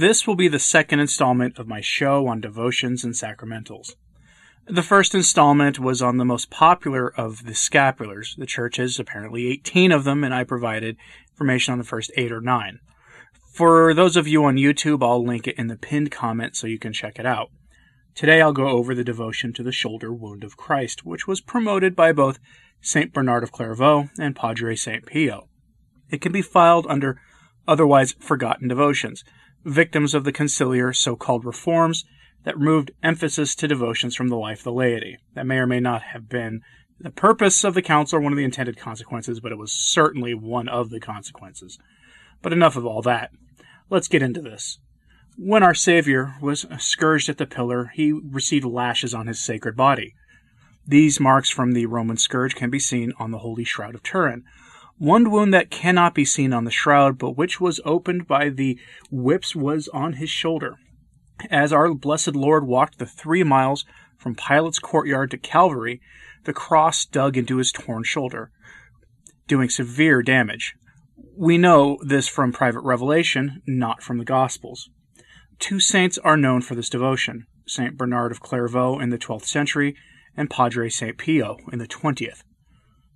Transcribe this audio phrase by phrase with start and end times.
[0.00, 3.96] This will be the second installment of my show on devotions and sacramentals.
[4.66, 8.34] The first installment was on the most popular of the scapulars.
[8.34, 10.96] The church has apparently 18 of them, and I provided
[11.32, 12.78] information on the first eight or nine.
[13.52, 16.78] For those of you on YouTube, I'll link it in the pinned comment so you
[16.78, 17.50] can check it out.
[18.14, 21.94] Today I'll go over the devotion to the shoulder wound of Christ, which was promoted
[21.94, 22.38] by both
[22.80, 23.12] St.
[23.12, 25.04] Bernard of Clairvaux and Padre St.
[25.04, 25.50] Pio.
[26.08, 27.20] It can be filed under
[27.68, 29.24] otherwise forgotten devotions,
[29.64, 32.04] victims of the conciliar so called reforms
[32.44, 35.18] that removed emphasis to devotions from the life of the laity.
[35.34, 36.62] That may or may not have been
[36.98, 40.34] the purpose of the council or one of the intended consequences, but it was certainly
[40.34, 41.78] one of the consequences.
[42.42, 43.30] But enough of all that.
[43.88, 44.78] Let's get into this.
[45.36, 50.14] When our Savior was scourged at the pillar, he received lashes on his sacred body.
[50.86, 54.44] These marks from the Roman scourge can be seen on the Holy Shroud of Turin.
[55.00, 58.78] One wound that cannot be seen on the shroud, but which was opened by the
[59.10, 60.76] whips, was on his shoulder.
[61.50, 63.86] As our blessed Lord walked the three miles
[64.18, 66.02] from Pilate's courtyard to Calvary,
[66.44, 68.50] the cross dug into his torn shoulder,
[69.48, 70.74] doing severe damage.
[71.34, 74.90] We know this from private revelation, not from the Gospels.
[75.58, 77.96] Two saints are known for this devotion St.
[77.96, 79.96] Bernard of Clairvaux in the 12th century
[80.36, 81.16] and Padre St.
[81.16, 82.42] Pio in the 20th.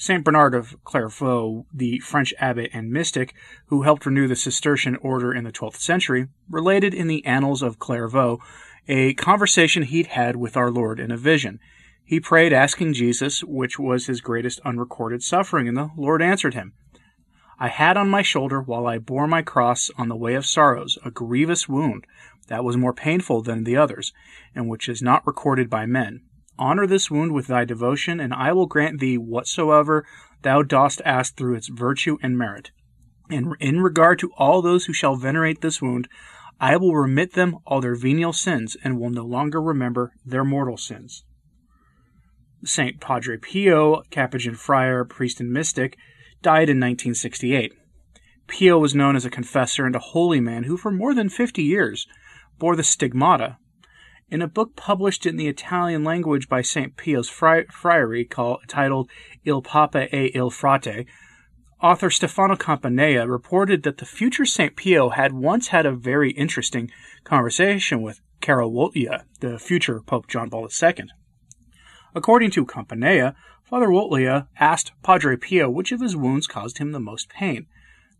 [0.00, 0.22] St.
[0.22, 3.34] Bernard of Clairvaux, the French abbot and mystic
[3.66, 7.80] who helped renew the Cistercian order in the 12th century, related in the Annals of
[7.80, 8.38] Clairvaux
[8.86, 11.58] a conversation he'd had with our Lord in a vision.
[12.04, 16.74] He prayed, asking Jesus which was his greatest unrecorded suffering, and the Lord answered him
[17.58, 20.96] I had on my shoulder, while I bore my cross on the way of sorrows,
[21.04, 22.06] a grievous wound
[22.46, 24.12] that was more painful than the others,
[24.54, 26.22] and which is not recorded by men.
[26.58, 30.04] Honor this wound with thy devotion, and I will grant thee whatsoever
[30.42, 32.70] thou dost ask through its virtue and merit.
[33.30, 36.08] And in regard to all those who shall venerate this wound,
[36.60, 40.76] I will remit them all their venial sins, and will no longer remember their mortal
[40.76, 41.24] sins.
[42.64, 45.96] Saint Padre Pio, Capuchin friar, priest, and mystic,
[46.42, 47.72] died in 1968.
[48.48, 51.62] Pio was known as a confessor and a holy man who, for more than 50
[51.62, 52.06] years,
[52.58, 53.58] bore the stigmata
[54.30, 56.96] in a book published in the Italian language by St.
[56.96, 59.08] Pio's fri- Friary called, titled
[59.44, 61.06] Il Papa e il Frate,
[61.80, 64.76] author Stefano Campanella reported that the future St.
[64.76, 66.90] Pio had once had a very interesting
[67.24, 71.06] conversation with Wojtyla, the future Pope John Paul II.
[72.14, 73.34] According to Campanella,
[73.64, 77.66] Father Wojtyla asked Padre Pio which of his wounds caused him the most pain.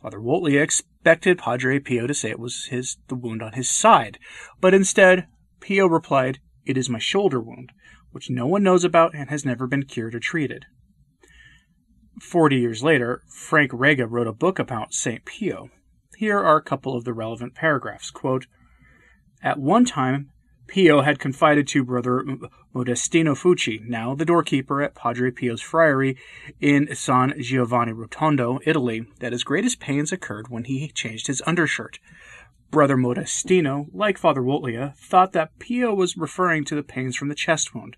[0.00, 4.18] Father Wojtyla expected Padre Pio to say it was his the wound on his side,
[4.60, 5.26] but instead
[5.64, 7.72] Pio replied, It is my shoulder wound,
[8.10, 10.66] which no one knows about and has never been cured or treated.
[12.20, 15.24] Forty years later, Frank Rega wrote a book about St.
[15.24, 15.70] Pio.
[16.18, 18.10] Here are a couple of the relevant paragraphs.
[18.10, 18.46] Quote,
[19.42, 20.32] At one time,
[20.66, 22.22] Pio had confided to Brother
[22.74, 26.18] Modestino Fucci, now the doorkeeper at Padre Pio's friary
[26.60, 32.00] in San Giovanni Rotondo, Italy, that his greatest pains occurred when he changed his undershirt.
[32.74, 37.36] Brother Modestino, like Father Wojtyla, thought that Pio was referring to the pains from the
[37.36, 37.96] chest wound.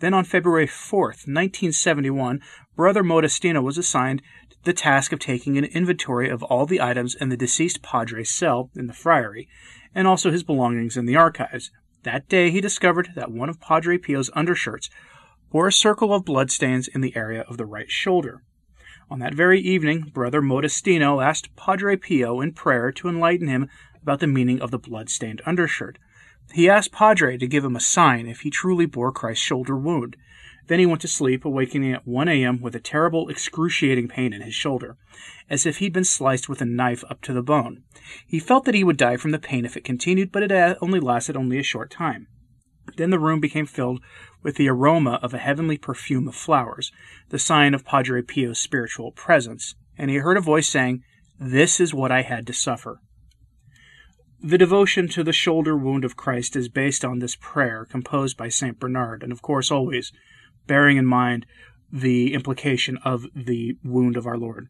[0.00, 2.42] Then on February 4, 1971,
[2.76, 4.20] Brother Modestino was assigned
[4.64, 8.68] the task of taking an inventory of all the items in the deceased padre's cell
[8.76, 9.48] in the friary,
[9.94, 11.70] and also his belongings in the archives.
[12.02, 14.90] That day he discovered that one of Padre Pio's undershirts
[15.50, 18.42] bore a circle of bloodstains in the area of the right shoulder.
[19.10, 23.70] On that very evening, Brother Modestino asked Padre Pio in prayer to enlighten him
[24.02, 25.98] about the meaning of the blood-stained undershirt.
[26.52, 30.16] He asked Padre to give him a sign if he truly bore Christ's shoulder wound.
[30.66, 32.60] Then he went to sleep, awakening at 1 a.m.
[32.60, 34.96] with a terrible, excruciating pain in his shoulder,
[35.48, 37.82] as if he'd been sliced with a knife up to the bone.
[38.26, 41.00] He felt that he would die from the pain if it continued, but it only
[41.00, 42.28] lasted only a short time.
[42.96, 44.00] Then the room became filled
[44.42, 46.92] with the aroma of a heavenly perfume of flowers,
[47.28, 51.02] the sign of Padre Pio's spiritual presence, and he heard a voice saying,
[51.38, 53.00] This is what I had to suffer.
[54.44, 58.48] The devotion to the shoulder wound of Christ is based on this prayer composed by
[58.48, 58.76] St.
[58.76, 60.10] Bernard, and of course, always
[60.66, 61.46] bearing in mind
[61.92, 64.66] the implication of the wound of our Lord.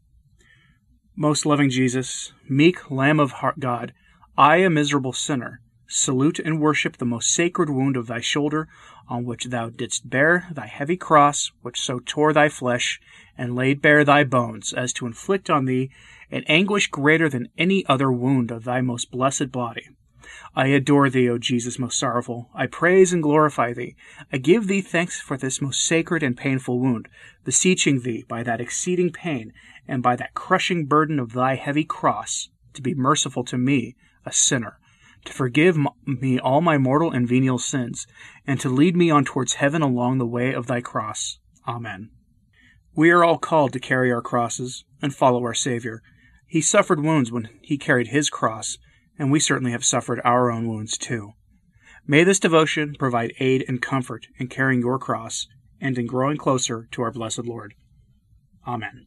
[1.16, 3.94] Most loving Jesus, meek Lamb of God,
[4.36, 5.62] I, a miserable sinner,
[5.94, 8.68] salute and worship the most sacred wound of thy shoulder,
[9.08, 13.00] on which thou didst bear thy heavy cross, which so tore thy flesh,
[13.36, 15.90] and laid bare thy bones, as to inflict on thee
[16.30, 19.88] an anguish greater than any other wound of thy most blessed body.
[20.54, 22.48] I adore thee, O Jesus most sorrowful.
[22.54, 23.96] I praise and glorify thee.
[24.32, 27.08] I give thee thanks for this most sacred and painful wound,
[27.44, 29.52] beseeching thee by that exceeding pain
[29.86, 33.94] and by that crushing burden of thy heavy cross to be merciful to me,
[34.24, 34.78] a sinner,
[35.24, 38.06] to forgive me all my mortal and venial sins,
[38.46, 41.38] and to lead me on towards heaven along the way of thy cross.
[41.66, 42.10] Amen.
[42.94, 46.02] We are all called to carry our crosses and follow our Savior.
[46.46, 48.76] He suffered wounds when he carried his cross,
[49.18, 51.32] and we certainly have suffered our own wounds too.
[52.06, 55.46] May this devotion provide aid and comfort in carrying your cross
[55.80, 57.74] and in growing closer to our blessed Lord.
[58.66, 59.06] Amen.